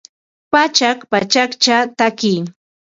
[0.53, 2.33] Pachak pachakcha tatki